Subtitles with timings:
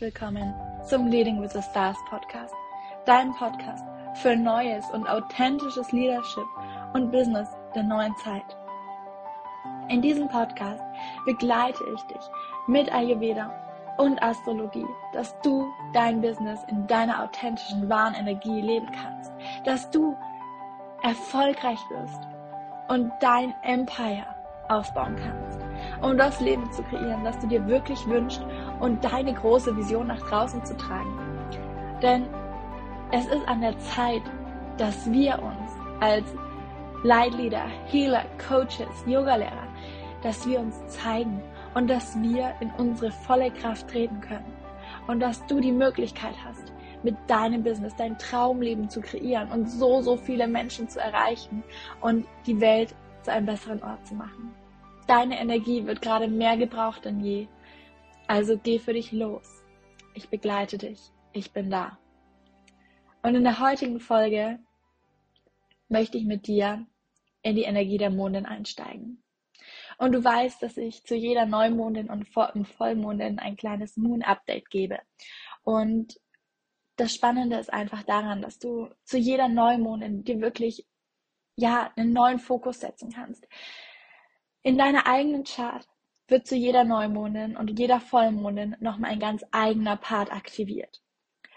[0.00, 2.54] Willkommen zum Leading with the Stars Podcast,
[3.04, 3.84] dein Podcast
[4.22, 6.46] für neues und authentisches Leadership
[6.94, 8.56] und Business der neuen Zeit.
[9.90, 10.82] In diesem Podcast
[11.26, 12.22] begleite ich dich
[12.66, 13.52] mit Ayurveda
[13.98, 19.30] und Astrologie, dass du dein Business in deiner authentischen, wahren Energie leben kannst,
[19.64, 20.16] dass du
[21.02, 22.26] erfolgreich wirst
[22.88, 24.24] und dein Empire
[24.70, 25.39] aufbauen kannst,
[26.02, 28.42] um das Leben zu kreieren, das du dir wirklich wünschst
[28.80, 31.18] und deine große Vision nach draußen zu tragen.
[32.02, 32.26] Denn
[33.12, 34.22] es ist an der Zeit,
[34.78, 36.24] dass wir uns als
[37.02, 39.66] Leitleader, Healer, Coaches, Yogalehrer,
[40.22, 41.42] dass wir uns zeigen
[41.74, 44.52] und dass wir in unsere volle Kraft treten können
[45.06, 46.72] und dass du die Möglichkeit hast,
[47.02, 51.62] mit deinem Business dein Traumleben zu kreieren und so, so viele Menschen zu erreichen
[52.00, 54.54] und die Welt zu einem besseren Ort zu machen.
[55.06, 57.48] Deine Energie wird gerade mehr gebraucht denn je.
[58.26, 59.64] Also geh für dich los.
[60.14, 61.10] Ich begleite dich.
[61.32, 61.98] Ich bin da.
[63.22, 64.60] Und in der heutigen Folge
[65.88, 66.86] möchte ich mit dir
[67.42, 69.22] in die Energie der Mondin einsteigen.
[69.98, 74.98] Und du weißt, dass ich zu jeder Neumondin und Vollmondin ein kleines Moon-Update gebe.
[75.62, 76.18] Und
[76.96, 80.86] das Spannende ist einfach daran, dass du zu jeder Neumondin dir wirklich
[81.56, 83.46] ja einen neuen Fokus setzen kannst.
[84.62, 85.88] In deiner eigenen Chart
[86.28, 91.00] wird zu jeder Neumondin und jeder Vollmondin nochmal ein ganz eigener Part aktiviert.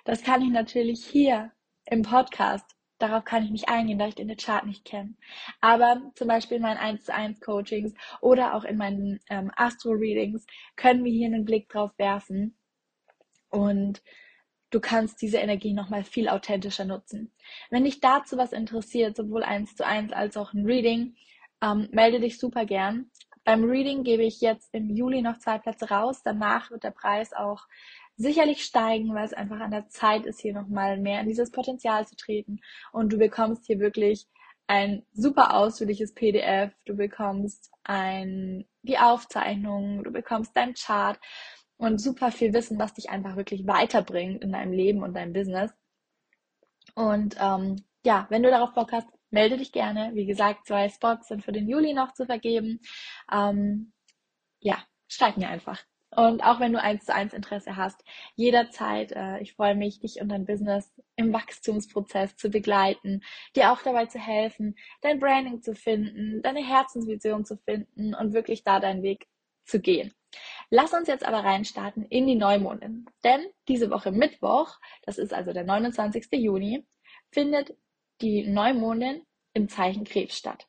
[0.06, 1.52] Das kann ich natürlich hier
[1.86, 2.66] im Podcast,
[3.00, 5.16] darauf kann ich nicht eingehen, da ich den Chart nicht kenne.
[5.60, 10.46] Aber zum Beispiel in meinen 1 zu 1 Coachings oder auch in meinen ähm, Astro-Readings
[10.78, 12.58] können wir hier einen Blick drauf werfen
[13.50, 14.02] und
[14.70, 17.34] du kannst diese Energie nochmal viel authentischer nutzen.
[17.70, 21.16] Wenn dich dazu was interessiert, sowohl 1 zu 1 als auch ein Reading,
[21.64, 23.10] ähm, melde dich super gern.
[23.46, 26.22] Beim Reading gebe ich jetzt im Juli noch zwei Plätze raus.
[26.24, 27.68] Danach wird der Preis auch
[28.16, 32.06] sicherlich steigen, weil es einfach an der Zeit ist, hier nochmal mehr in dieses Potenzial
[32.06, 32.60] zu treten.
[32.92, 34.28] Und du bekommst hier wirklich
[34.68, 36.72] ein super ausführliches PDF.
[36.86, 41.20] Du bekommst ein, die Aufzeichnung, du bekommst dein Chart
[41.78, 45.72] und super viel Wissen, was dich einfach wirklich weiterbringt in deinem Leben und deinem Business.
[46.96, 50.12] Und ähm, ja, wenn du darauf Bock hast, melde dich gerne.
[50.14, 52.80] Wie gesagt, zwei Spots sind für den Juli noch zu vergeben.
[53.32, 53.92] Ähm,
[54.60, 54.78] ja,
[55.08, 55.84] schreib mir einfach.
[56.16, 58.04] Und auch wenn du eins zu eins Interesse hast,
[58.36, 63.22] jederzeit, äh, ich freue mich, dich und dein Business im Wachstumsprozess zu begleiten,
[63.56, 68.64] dir auch dabei zu helfen, dein Branding zu finden, deine Herzensvision zu finden und wirklich
[68.64, 69.28] da deinen Weg
[69.66, 70.14] zu gehen.
[70.70, 73.06] Lass uns jetzt aber reinstarten in die Neumondin.
[73.24, 76.28] Denn diese Woche Mittwoch, das ist also der 29.
[76.34, 76.86] Juni,
[77.32, 77.76] findet
[78.24, 79.22] die Neumondin
[79.54, 80.68] im Zeichen Krebs statt.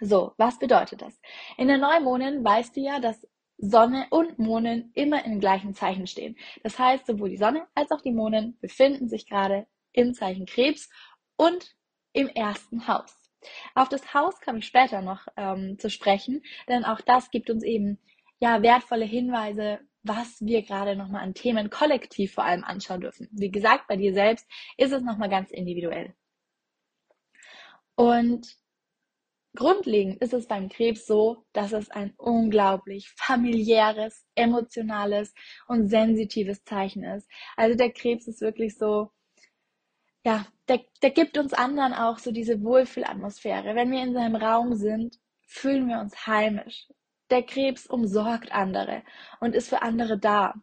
[0.00, 1.20] So, was bedeutet das?
[1.56, 3.26] In der Neumondin weißt du ja, dass
[3.56, 6.36] Sonne und Mondin immer im gleichen Zeichen stehen.
[6.62, 10.88] Das heißt, sowohl die Sonne als auch die Mondin befinden sich gerade im Zeichen Krebs
[11.36, 11.74] und
[12.12, 13.12] im ersten Haus.
[13.74, 17.64] Auf das Haus komme ich später noch ähm, zu sprechen, denn auch das gibt uns
[17.64, 17.98] eben
[18.38, 23.28] ja wertvolle Hinweise, was wir gerade nochmal an Themen kollektiv vor allem anschauen dürfen.
[23.32, 26.14] Wie gesagt, bei dir selbst ist es nochmal ganz individuell.
[27.98, 28.56] Und
[29.56, 35.34] grundlegend ist es beim Krebs so, dass es ein unglaublich familiäres, emotionales
[35.66, 37.28] und sensitives Zeichen ist.
[37.56, 39.10] Also der Krebs ist wirklich so,
[40.24, 43.74] ja, der, der gibt uns anderen auch so diese Wohlfühlatmosphäre.
[43.74, 46.86] Wenn wir in seinem Raum sind, fühlen wir uns heimisch.
[47.30, 49.02] Der Krebs umsorgt andere
[49.40, 50.54] und ist für andere da.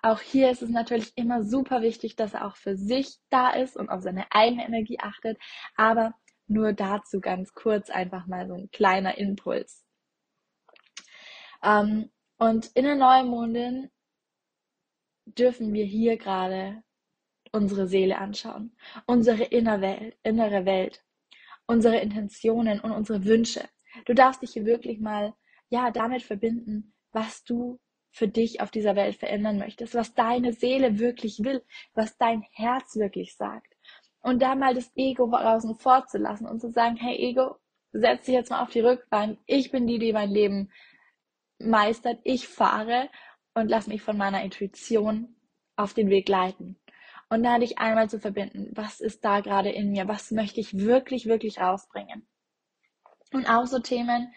[0.00, 3.76] Auch hier ist es natürlich immer super wichtig, dass er auch für sich da ist
[3.76, 5.38] und auf seine eigene Energie achtet,
[5.76, 6.14] aber
[6.46, 9.84] nur dazu ganz kurz einfach mal so ein kleiner Impuls.
[11.62, 13.90] Ähm, und in der Neumondin
[15.26, 16.82] dürfen wir hier gerade
[17.52, 18.76] unsere Seele anschauen,
[19.06, 21.04] unsere innere Welt, innere Welt,
[21.66, 23.68] unsere Intentionen und unsere Wünsche.
[24.06, 25.34] Du darfst dich hier wirklich mal
[25.68, 27.78] ja damit verbinden, was du
[28.10, 31.64] für dich auf dieser Welt verändern möchtest, was deine Seele wirklich will,
[31.94, 33.71] was dein Herz wirklich sagt.
[34.22, 37.56] Und da mal das Ego draußen vorzulassen und zu sagen, hey Ego,
[37.92, 39.38] setz dich jetzt mal auf die Rückbank.
[39.46, 40.70] Ich bin die, die mein Leben
[41.58, 42.20] meistert.
[42.24, 43.10] Ich fahre
[43.54, 45.34] und lass mich von meiner Intuition
[45.76, 46.78] auf den Weg leiten.
[47.28, 50.06] Und da dich einmal zu verbinden, was ist da gerade in mir?
[50.06, 52.26] Was möchte ich wirklich, wirklich rausbringen?
[53.32, 54.32] Und auch so Themen,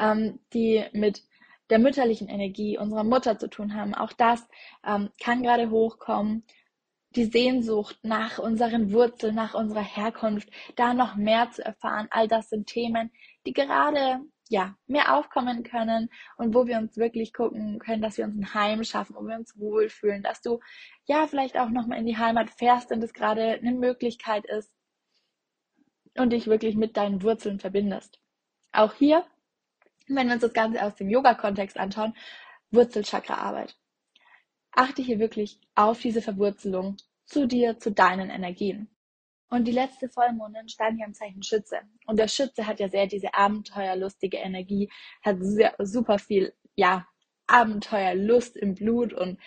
[0.00, 1.22] ähm, die mit
[1.70, 3.94] der mütterlichen Energie unserer Mutter zu tun haben.
[3.94, 4.48] Auch das
[4.86, 6.44] ähm, kann gerade hochkommen
[7.16, 12.08] die Sehnsucht nach unseren Wurzeln, nach unserer Herkunft, da noch mehr zu erfahren.
[12.10, 13.10] All das sind Themen,
[13.46, 14.20] die gerade
[14.50, 18.54] ja, mehr aufkommen können und wo wir uns wirklich gucken können, dass wir uns ein
[18.54, 20.60] Heim schaffen, wo wir uns wohlfühlen, dass du
[21.04, 24.72] ja vielleicht auch nochmal in die Heimat fährst, wenn das gerade eine Möglichkeit ist
[26.16, 28.20] und dich wirklich mit deinen Wurzeln verbindest.
[28.72, 29.24] Auch hier,
[30.08, 32.14] wenn wir uns das Ganze aus dem Yoga-Kontext anschauen,
[32.70, 33.77] Wurzelchakra-Arbeit.
[34.72, 38.88] Achte hier wirklich auf diese Verwurzelung zu dir, zu deinen Energien.
[39.50, 41.78] Und die letzte Vollmondin stand hier im Zeichen Schütze.
[42.06, 44.90] Und der Schütze hat ja sehr diese abenteuerlustige Energie,
[45.22, 47.06] hat sehr, super viel, ja,
[47.46, 49.38] Abenteuerlust im Blut und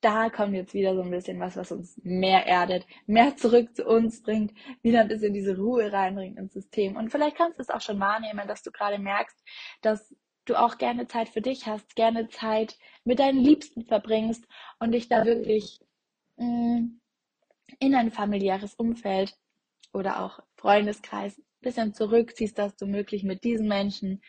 [0.00, 3.84] da kommt jetzt wieder so ein bisschen was, was uns mehr erdet, mehr zurück zu
[3.84, 6.96] uns bringt, wieder ein bisschen diese Ruhe reinbringt ins System.
[6.96, 9.36] Und vielleicht kannst du es auch schon wahrnehmen, dass du gerade merkst,
[9.82, 10.14] dass
[10.48, 14.44] du auch gerne Zeit für dich hast, gerne Zeit mit deinen Liebsten verbringst
[14.78, 15.80] und dich da wirklich
[16.36, 17.00] mh, mm,
[17.80, 19.36] in ein familiäres Umfeld
[19.92, 24.22] oder auch Freundeskreis ein bisschen zurückziehst, dass du möglich mit diesen Menschen,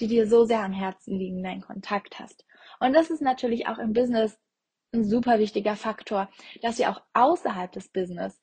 [0.00, 2.44] die dir so sehr am Herzen liegen, deinen Kontakt hast.
[2.80, 4.38] Und das ist natürlich auch im Business
[4.92, 6.30] ein super wichtiger Faktor,
[6.62, 8.40] dass wir auch außerhalb des Business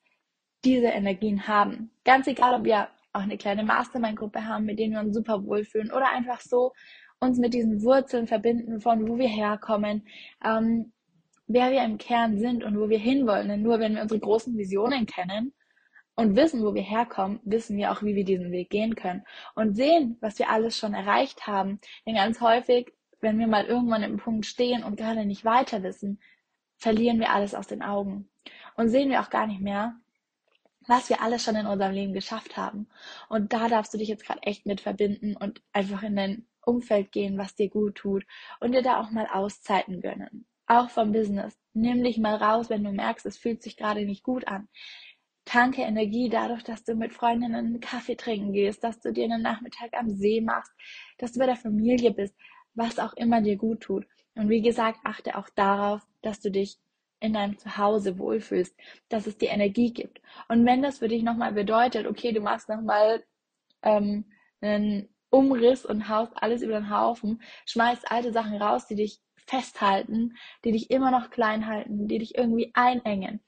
[0.64, 1.90] diese Energien haben.
[2.04, 5.92] Ganz egal, ob wir auch eine kleine Mastermind-Gruppe haben, mit denen wir uns super wohlfühlen
[5.92, 6.72] oder einfach so
[7.24, 10.06] uns mit diesen Wurzeln verbinden, von wo wir herkommen,
[10.44, 10.92] ähm,
[11.46, 13.48] wer wir im Kern sind und wo wir hinwollen.
[13.48, 15.52] Denn nur wenn wir unsere großen Visionen kennen
[16.14, 19.24] und wissen, wo wir herkommen, wissen wir auch, wie wir diesen Weg gehen können
[19.54, 21.80] und sehen, was wir alles schon erreicht haben.
[22.06, 26.20] Denn ganz häufig, wenn wir mal irgendwann im Punkt stehen und gerade nicht weiter wissen,
[26.76, 28.28] verlieren wir alles aus den Augen
[28.76, 29.96] und sehen wir auch gar nicht mehr,
[30.86, 32.88] was wir alles schon in unserem Leben geschafft haben.
[33.28, 37.12] Und da darfst du dich jetzt gerade echt mit verbinden und einfach in dein Umfeld
[37.12, 38.24] gehen, was dir gut tut
[38.60, 41.58] und dir da auch mal Auszeiten gönnen auch vom Business.
[41.74, 44.68] Nimm dich mal raus, wenn du merkst, es fühlt sich gerade nicht gut an.
[45.44, 49.42] Tanke Energie dadurch, dass du mit Freundinnen einen Kaffee trinken gehst, dass du dir einen
[49.42, 50.72] Nachmittag am See machst,
[51.18, 52.34] dass du bei der Familie bist,
[52.74, 54.06] was auch immer dir gut tut.
[54.34, 56.78] Und wie gesagt, achte auch darauf, dass du dich
[57.20, 58.74] in deinem Zuhause wohlfühlst,
[59.08, 60.20] dass es dir Energie gibt.
[60.48, 63.22] Und wenn das für dich nochmal bedeutet, okay, du machst nochmal
[63.82, 64.24] ähm,
[64.60, 70.36] einen Umriss und haust alles über den Haufen, schmeißt alte Sachen raus, die dich festhalten,
[70.64, 73.40] die dich immer noch klein halten, die dich irgendwie einengen.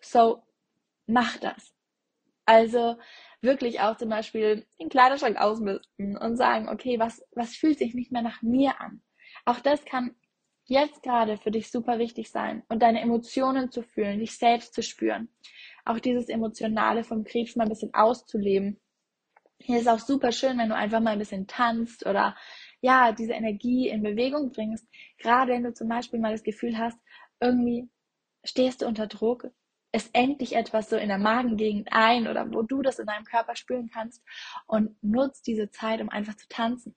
[0.00, 0.42] So,
[1.06, 1.74] mach das.
[2.46, 2.96] Also
[3.40, 8.10] wirklich auch zum Beispiel den Kleiderschrank ausmisten und sagen, okay, was, was fühlt sich nicht
[8.10, 9.02] mehr nach mir an?
[9.44, 10.16] Auch das kann
[10.64, 14.82] jetzt gerade für dich super wichtig sein und deine Emotionen zu fühlen, dich selbst zu
[14.82, 15.28] spüren.
[15.84, 18.80] Auch dieses Emotionale vom Krebs mal ein bisschen auszuleben.
[19.64, 22.36] Hier ist auch super schön, wenn du einfach mal ein bisschen tanzt oder
[22.80, 24.86] ja, diese Energie in Bewegung bringst.
[25.18, 26.98] Gerade wenn du zum Beispiel mal das Gefühl hast,
[27.40, 27.88] irgendwie
[28.44, 29.46] stehst du unter Druck,
[29.92, 33.24] es engt dich etwas so in der Magengegend ein oder wo du das in deinem
[33.24, 34.22] Körper spüren kannst
[34.66, 36.96] und nutzt diese Zeit, um einfach zu tanzen.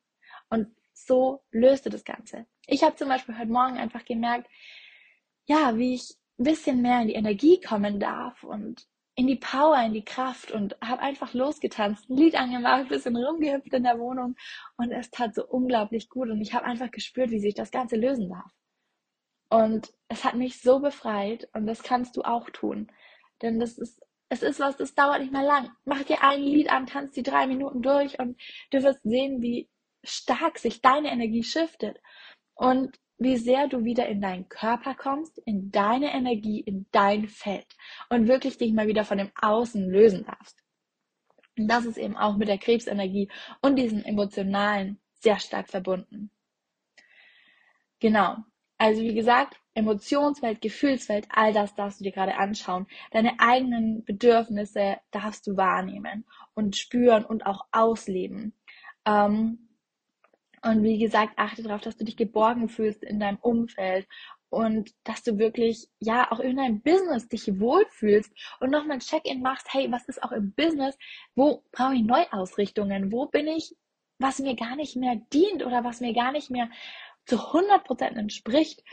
[0.49, 2.47] Und so löst du das Ganze.
[2.67, 4.49] Ich habe zum Beispiel heute Morgen einfach gemerkt,
[5.45, 9.81] ja, wie ich ein bisschen mehr in die Energie kommen darf und in die Power,
[9.83, 14.35] in die Kraft und habe einfach losgetanzt, ein Lied angemacht, bisschen rumgehüpft in der Wohnung
[14.77, 17.95] und es tat so unglaublich gut und ich habe einfach gespürt, wie sich das Ganze
[17.95, 18.51] lösen darf.
[19.49, 22.91] Und es hat mich so befreit und das kannst du auch tun.
[23.41, 25.71] Denn das ist, es ist was, das dauert nicht mal lang.
[25.85, 28.39] Mach dir ein Lied an, tanz die drei Minuten durch und
[28.71, 29.69] du wirst sehen, wie
[30.03, 32.01] stark sich deine Energie shiftet.
[32.55, 37.67] Und wie sehr du wieder in deinen Körper kommst, in deine Energie, in dein Feld
[38.09, 40.61] und wirklich dich mal wieder von dem Außen lösen darfst.
[41.57, 43.29] Und das ist eben auch mit der Krebsenergie
[43.61, 46.29] und diesen emotionalen sehr stark verbunden.
[47.99, 48.37] Genau.
[48.77, 52.87] Also wie gesagt, Emotionswelt, Gefühlswelt, all das darfst du dir gerade anschauen.
[53.11, 58.53] Deine eigenen Bedürfnisse darfst du wahrnehmen und spüren und auch ausleben.
[59.05, 59.65] Ähm,
[60.65, 64.07] und wie gesagt, achte darauf, dass du dich geborgen fühlst in deinem Umfeld
[64.49, 69.41] und dass du wirklich, ja, auch in deinem Business dich wohlfühlst und nochmal ein Check-in
[69.41, 70.97] machst, hey, was ist auch im Business?
[71.35, 73.11] Wo brauche ich Neuausrichtungen?
[73.11, 73.75] Wo bin ich,
[74.17, 76.69] was mir gar nicht mehr dient oder was mir gar nicht mehr
[77.25, 78.83] zu 100% entspricht?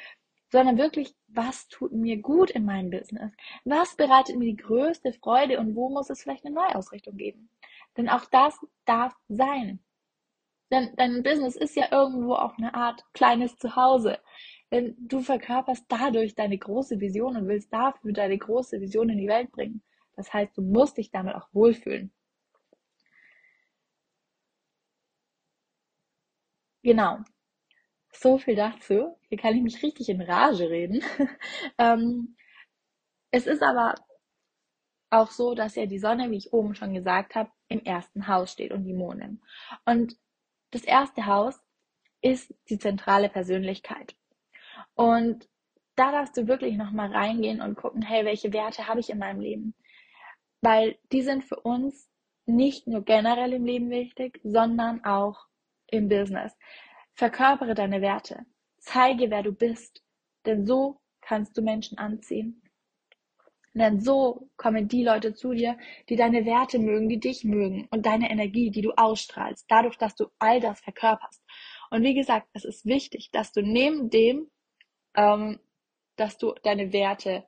[0.52, 3.32] sondern wirklich, was tut mir gut in meinem Business?
[3.64, 7.48] Was bereitet mir die größte Freude und wo muss es vielleicht eine Neuausrichtung geben?
[7.96, 9.82] Denn auch das darf sein.
[10.72, 14.18] Denn dein Business ist ja irgendwo auch eine Art kleines Zuhause.
[14.70, 19.28] Denn du verkörperst dadurch deine große Vision und willst dafür deine große Vision in die
[19.28, 19.82] Welt bringen.
[20.16, 22.10] Das heißt, du musst dich damit auch wohlfühlen.
[26.82, 27.18] Genau.
[28.12, 29.16] So viel dazu.
[29.28, 31.02] Hier kann ich mich richtig in Rage reden.
[31.78, 32.36] ähm,
[33.30, 33.94] es ist aber
[35.10, 38.52] auch so, dass ja die Sonne, wie ich oben schon gesagt habe, im ersten Haus
[38.52, 39.42] steht und die Mondin.
[39.84, 40.16] Und
[40.72, 41.62] Das erste Haus
[42.22, 44.16] ist die zentrale Persönlichkeit.
[44.94, 45.48] Und
[45.96, 49.40] da darfst du wirklich nochmal reingehen und gucken, hey, welche Werte habe ich in meinem
[49.40, 49.74] Leben?
[50.62, 52.08] Weil die sind für uns
[52.46, 55.46] nicht nur generell im Leben wichtig, sondern auch
[55.88, 56.56] im Business.
[57.14, 58.46] Verkörpere deine Werte.
[58.78, 60.02] Zeige, wer du bist.
[60.46, 62.61] Denn so kannst du Menschen anziehen.
[63.74, 68.04] Denn so kommen die Leute zu dir, die deine Werte mögen, die dich mögen und
[68.04, 71.42] deine Energie, die du ausstrahlst, dadurch, dass du all das verkörperst.
[71.90, 74.50] Und wie gesagt, es ist wichtig, dass du neben dem,
[75.14, 75.58] ähm,
[76.16, 77.46] dass du deine Werte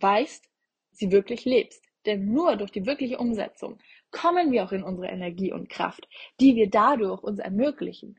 [0.00, 0.48] weißt,
[0.92, 1.84] sie wirklich lebst.
[2.06, 3.78] Denn nur durch die wirkliche Umsetzung
[4.10, 6.08] kommen wir auch in unsere Energie und Kraft,
[6.40, 8.18] die wir dadurch uns ermöglichen.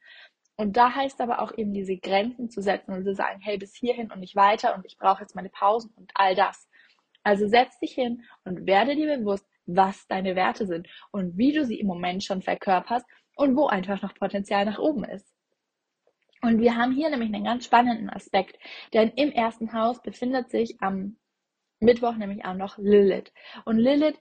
[0.58, 3.74] Und da heißt aber auch eben diese Grenzen zu setzen und zu sagen, hey, bis
[3.76, 6.69] hierhin und nicht weiter und ich brauche jetzt meine Pausen und all das.
[7.24, 11.66] Also setz dich hin und werde dir bewusst, was deine Werte sind und wie du
[11.66, 15.34] sie im Moment schon verkörperst und wo einfach noch Potenzial nach oben ist.
[16.42, 18.58] Und wir haben hier nämlich einen ganz spannenden Aspekt,
[18.94, 21.18] denn im ersten Haus befindet sich am
[21.80, 23.32] Mittwoch nämlich auch noch Lilith.
[23.66, 24.20] Und Lilith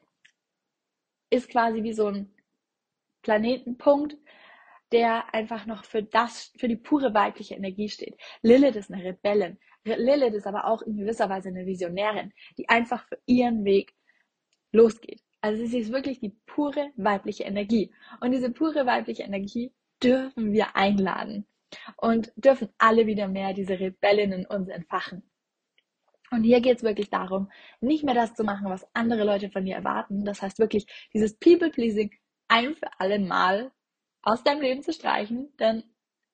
[1.30, 2.34] ist quasi wie so ein
[3.22, 4.16] Planetenpunkt,
[4.92, 8.18] der einfach noch für das, für die pure weibliche Energie steht.
[8.42, 9.58] Lilith ist eine Rebellin.
[9.84, 13.94] Lilith ist aber auch in gewisser Weise eine Visionärin, die einfach für ihren Weg
[14.72, 15.22] losgeht.
[15.40, 17.92] Also sie ist wirklich die pure weibliche Energie.
[18.20, 21.46] Und diese pure weibliche Energie dürfen wir einladen
[21.96, 25.22] und dürfen alle wieder mehr diese Rebellinnen uns entfachen.
[26.30, 29.64] Und hier geht es wirklich darum, nicht mehr das zu machen, was andere Leute von
[29.64, 30.24] dir erwarten.
[30.24, 32.10] Das heißt wirklich, dieses People-Pleasing
[32.48, 33.72] ein für alle Mal
[34.22, 35.84] aus deinem Leben zu streichen, denn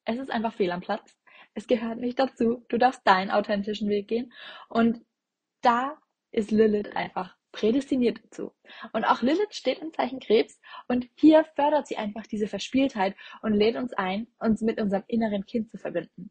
[0.05, 1.17] es ist einfach fehl am Platz.
[1.55, 2.65] Es gehört nicht dazu.
[2.69, 4.33] Du darfst deinen authentischen Weg gehen.
[4.69, 5.01] Und
[5.63, 5.97] da
[6.33, 8.53] ist Lilith einfach prädestiniert dazu.
[8.93, 13.55] Und auch Lilith steht im Zeichen Krebs und hier fördert sie einfach diese Verspieltheit und
[13.55, 16.31] lädt uns ein, uns mit unserem inneren Kind zu verbinden.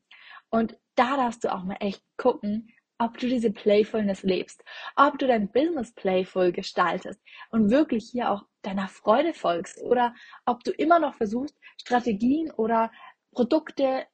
[0.49, 2.67] Und da darfst du auch mal echt gucken,
[2.99, 4.63] ob du diese Playfulness lebst,
[4.95, 10.13] ob du dein Business playful gestaltest und wirklich hier auch deiner Freude folgst oder
[10.45, 12.91] ob du immer noch versuchst, Strategien oder
[13.31, 14.05] Produkte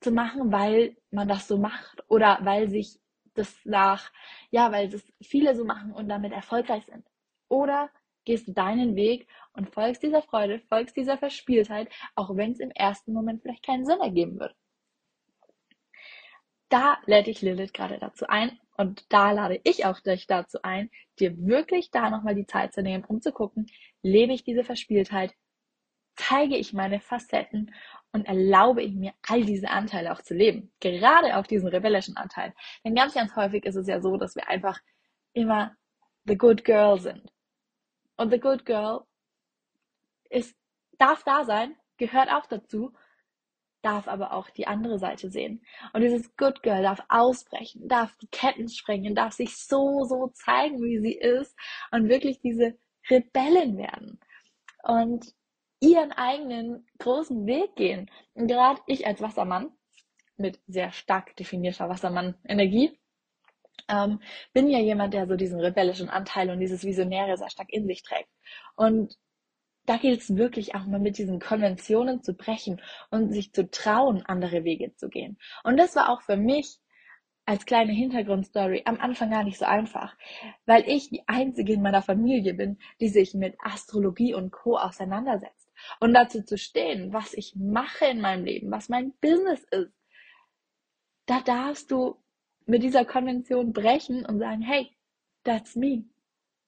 [0.00, 3.00] zu machen, weil man das so macht oder weil sich
[3.34, 4.10] das nach,
[4.50, 7.06] ja, weil das viele so machen und damit erfolgreich sind.
[7.48, 7.90] Oder
[8.24, 12.70] gehst du deinen Weg und folgst dieser Freude, folgst dieser Verspieltheit, auch wenn es im
[12.70, 14.54] ersten Moment vielleicht keinen Sinn ergeben wird
[16.68, 20.90] da lädt ich Lilith gerade dazu ein und da lade ich auch dich dazu ein,
[21.18, 23.66] dir wirklich da nochmal die Zeit zu nehmen, um zu gucken,
[24.02, 25.34] lebe ich diese Verspieltheit,
[26.14, 27.74] zeige ich meine Facetten
[28.12, 30.72] und erlaube ich mir, all diese Anteile auch zu leben.
[30.80, 32.54] Gerade auch diesen rebellischen Anteil.
[32.84, 34.80] Denn ganz, ganz häufig ist es ja so, dass wir einfach
[35.32, 35.76] immer
[36.24, 37.30] the good girl sind.
[38.16, 39.04] Und the good girl
[40.30, 40.56] ist,
[40.98, 42.92] darf da sein, gehört auch dazu
[43.82, 45.62] darf aber auch die andere Seite sehen.
[45.92, 50.82] Und dieses Good Girl darf ausbrechen, darf die Ketten sprengen, darf sich so, so zeigen,
[50.82, 51.56] wie sie ist
[51.90, 52.76] und wirklich diese
[53.08, 54.20] Rebellen werden
[54.82, 55.34] und
[55.80, 58.10] ihren eigenen großen Weg gehen.
[58.34, 59.70] Und gerade ich als Wassermann
[60.36, 62.98] mit sehr stark definierter Wassermann-Energie
[63.88, 64.20] ähm,
[64.52, 68.02] bin ja jemand, der so diesen rebellischen Anteil und dieses Visionäre sehr stark in sich
[68.02, 68.28] trägt.
[68.76, 69.16] Und
[69.86, 74.22] da gilt es wirklich auch mal mit diesen Konventionen zu brechen und sich zu trauen,
[74.26, 75.38] andere Wege zu gehen.
[75.64, 76.78] Und das war auch für mich
[77.46, 80.14] als kleine Hintergrundstory am Anfang gar nicht so einfach,
[80.66, 85.57] weil ich die einzige in meiner Familie bin, die sich mit Astrologie und Co auseinandersetzt.
[86.00, 89.92] Und dazu zu stehen, was ich mache in meinem Leben, was mein Business ist,
[91.26, 92.16] da darfst du
[92.66, 94.90] mit dieser Konvention brechen und sagen, hey,
[95.44, 96.04] that's me.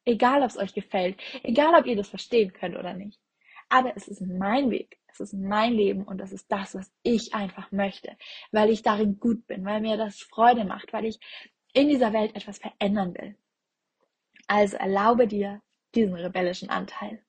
[0.05, 3.21] Egal, ob es euch gefällt, egal, ob ihr das verstehen könnt oder nicht.
[3.69, 7.35] Aber es ist mein Weg, es ist mein Leben und das ist das, was ich
[7.35, 8.17] einfach möchte,
[8.51, 11.21] weil ich darin gut bin, weil mir das Freude macht, weil ich
[11.73, 13.37] in dieser Welt etwas verändern will.
[14.49, 15.63] Also erlaube dir
[15.95, 17.23] diesen rebellischen Anteil.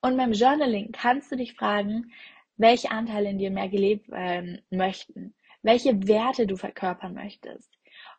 [0.00, 2.12] Und beim Journaling kannst du dich fragen,
[2.56, 7.70] welche Anteile in dir mehr gelebt werden möchten, welche Werte du verkörpern möchtest,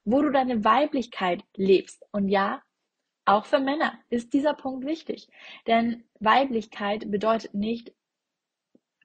[0.06, 2.06] wo du deine Weiblichkeit lebst.
[2.12, 2.62] Und ja,
[3.26, 5.28] auch für Männer ist dieser Punkt wichtig,
[5.66, 7.94] denn Weiblichkeit bedeutet nicht,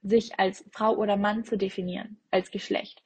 [0.02, 3.02] sich als Frau oder Mann zu definieren, als Geschlecht,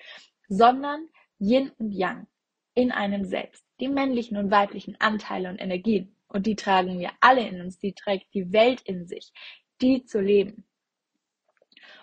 [0.48, 2.26] sondern Yin und Yang
[2.74, 6.15] in einem selbst, die männlichen und weiblichen Anteile und Energien.
[6.36, 9.32] Und die tragen wir alle in uns, die trägt die Welt in sich,
[9.80, 10.66] die zu leben.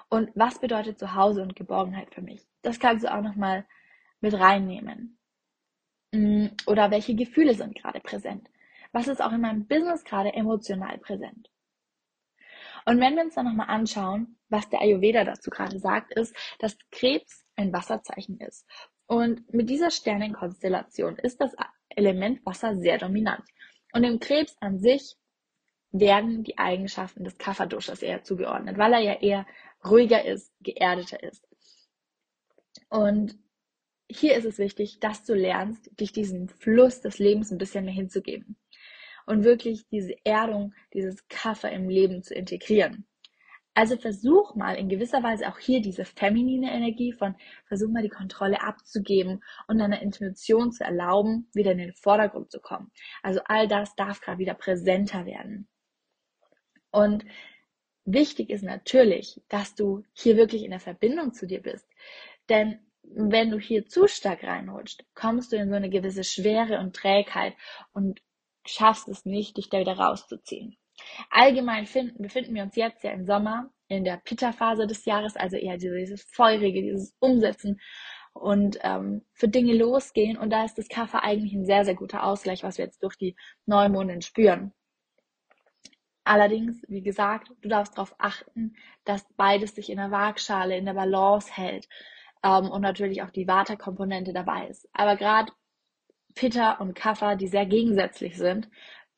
[0.09, 2.41] Und was bedeutet Zuhause und Geborgenheit für mich?
[2.63, 3.67] Das kannst du auch nochmal
[4.21, 5.19] mit reinnehmen.
[6.13, 8.49] Mm, oder welche Gefühle sind gerade präsent?
[8.91, 11.51] Was ist auch in meinem Business gerade emotional präsent?
[12.87, 16.75] Und wenn wir uns dann nochmal anschauen, was der Ayurveda dazu gerade sagt, ist, dass
[16.89, 18.65] Krebs ein Wasserzeichen ist.
[19.05, 21.53] Und mit dieser Sternenkonstellation ist das
[21.89, 23.43] Element Wasser sehr dominant.
[23.93, 25.15] Und im Krebs an sich
[25.91, 29.45] werden die Eigenschaften des Kapha-Doshas eher zugeordnet, weil er ja eher
[29.85, 31.47] ruhiger ist, geerdeter ist.
[32.89, 33.37] Und
[34.09, 37.93] hier ist es wichtig, dass du lernst, dich diesem Fluss des Lebens ein bisschen mehr
[37.93, 38.57] hinzugeben
[39.25, 43.05] und wirklich diese Erdung, dieses Kaffer im Leben zu integrieren.
[43.75, 48.09] Also versuch mal in gewisser Weise auch hier diese feminine Energie von, versuch mal die
[48.09, 52.91] Kontrolle abzugeben und deiner Intuition zu erlauben, wieder in den Vordergrund zu kommen.
[53.23, 55.67] Also all das darf gerade wieder präsenter werden.
[56.91, 57.25] Und
[58.05, 61.87] wichtig ist natürlich, dass du hier wirklich in der Verbindung zu dir bist.
[62.49, 66.95] Denn wenn du hier zu stark reinrutscht, kommst du in so eine gewisse Schwere und
[66.95, 67.55] Trägheit
[67.91, 68.21] und
[68.65, 70.77] schaffst es nicht, dich da wieder rauszuziehen.
[71.29, 75.57] Allgemein finden, befinden wir uns jetzt ja im Sommer in der Pitta-Phase des Jahres, also
[75.57, 77.79] eher dieses Feurige, dieses Umsetzen
[78.33, 80.37] und ähm, für Dinge losgehen.
[80.37, 83.15] Und da ist das Kaffee eigentlich ein sehr, sehr guter Ausgleich, was wir jetzt durch
[83.15, 83.35] die
[83.65, 84.73] Neumondin spüren.
[86.25, 90.93] Allerdings, wie gesagt, du darfst darauf achten, dass beides sich in der Waagschale, in der
[90.93, 91.87] Balance hält
[92.43, 94.87] ähm, und natürlich auch die Vata-Komponente dabei ist.
[94.93, 95.51] Aber gerade
[96.33, 98.69] Pitta und Kapha, die sehr gegensätzlich sind,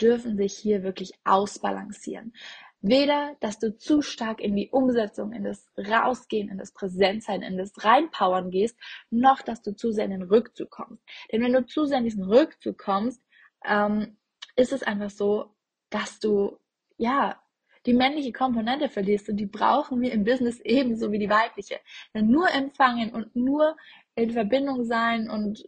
[0.01, 2.33] dürfen sich hier wirklich ausbalancieren.
[2.81, 7.57] Weder, dass du zu stark in die Umsetzung, in das Rausgehen, in das Präsenzsein, in
[7.57, 8.77] das Reinpowern gehst,
[9.09, 11.03] noch, dass du zu sehr in den Rückzug kommst.
[11.31, 13.23] Denn wenn du zu sehr in diesen Rückzug kommst,
[13.65, 14.17] ähm,
[14.55, 15.55] ist es einfach so,
[15.89, 16.59] dass du,
[16.97, 17.41] ja,
[17.85, 21.79] die männliche Komponente verlierst und die brauchen wir im Business ebenso wie die weibliche.
[22.13, 23.77] Denn nur empfangen und nur
[24.15, 25.63] in Verbindung sein und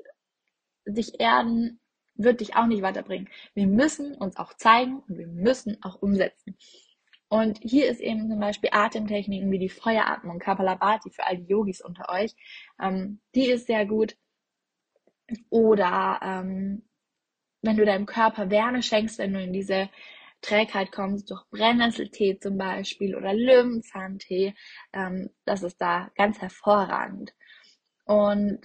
[0.85, 1.79] sich erden
[2.17, 3.29] wird dich auch nicht weiterbringen.
[3.53, 6.57] Wir müssen uns auch zeigen und wir müssen auch umsetzen.
[7.29, 11.81] Und hier ist eben zum Beispiel Atemtechniken wie die Feueratmung, Kapalabhati für all die Yogis
[11.81, 12.33] unter euch.
[12.81, 14.15] Ähm, die ist sehr gut.
[15.49, 16.83] Oder ähm,
[17.61, 19.89] wenn du deinem Körper Wärme schenkst, wenn du in diese
[20.41, 24.55] Trägheit kommst, durch Brennnesseltee zum Beispiel oder Löwenzahntee,
[24.93, 27.33] ähm, das ist da ganz hervorragend.
[28.05, 28.61] Und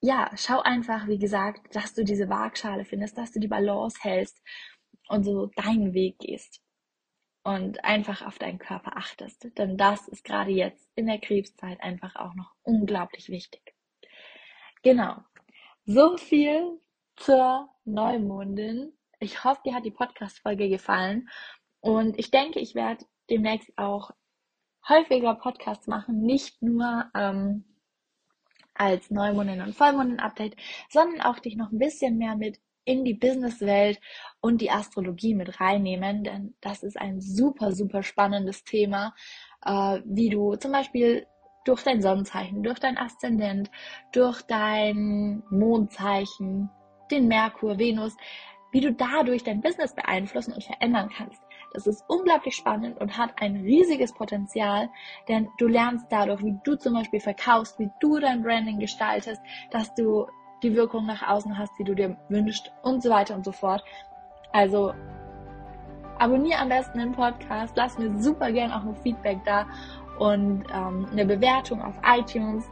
[0.00, 4.40] ja, schau einfach, wie gesagt, dass du diese Waagschale findest, dass du die Balance hältst
[5.08, 6.60] und so deinen Weg gehst
[7.44, 9.56] und einfach auf deinen Körper achtest.
[9.56, 13.74] Denn das ist gerade jetzt in der Krebszeit einfach auch noch unglaublich wichtig.
[14.82, 15.16] Genau.
[15.84, 16.80] So viel
[17.16, 18.92] zur Neumondin.
[19.20, 21.28] Ich hoffe, dir hat die Podcast-Folge gefallen.
[21.80, 24.10] Und ich denke, ich werde demnächst auch
[24.88, 27.64] häufiger Podcasts machen, nicht nur ähm,
[28.78, 30.56] als Neumondin- und Vollmondin-Update,
[30.88, 34.00] sondern auch dich noch ein bisschen mehr mit in die Businesswelt
[34.40, 39.14] und die Astrologie mit reinnehmen, denn das ist ein super, super spannendes Thema,
[39.64, 41.26] äh, wie du zum Beispiel
[41.64, 43.70] durch dein Sonnenzeichen, durch dein Aszendent,
[44.12, 46.70] durch dein Mondzeichen,
[47.10, 48.16] den Merkur, Venus,
[48.70, 51.42] wie du dadurch dein Business beeinflussen und verändern kannst.
[51.72, 54.88] Das ist unglaublich spannend und hat ein riesiges Potenzial,
[55.28, 59.94] denn du lernst dadurch, wie du zum Beispiel verkaufst, wie du dein Branding gestaltest, dass
[59.94, 60.26] du
[60.62, 63.84] die Wirkung nach außen hast, die du dir wünschst und so weiter und so fort.
[64.52, 64.94] Also
[66.18, 69.66] abonniere am besten den Podcast, lass mir super gern auch noch Feedback da
[70.18, 72.64] und ähm, eine Bewertung auf iTunes,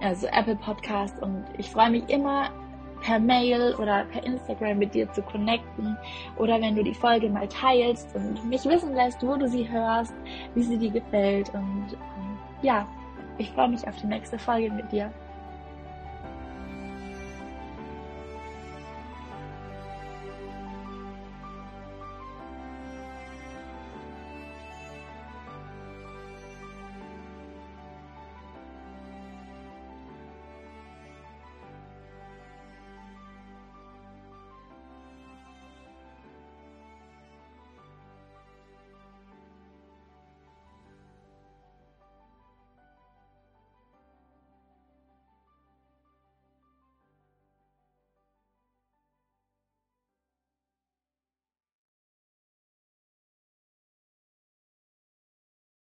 [0.00, 2.50] also Apple Podcast und ich freue mich immer
[3.00, 5.96] per Mail oder per Instagram mit dir zu connecten
[6.36, 10.14] oder wenn du die Folge mal teilst und mich wissen lässt, wo du sie hörst,
[10.54, 12.86] wie sie dir gefällt und ähm, ja,
[13.38, 15.10] ich freue mich auf die nächste Folge mit dir.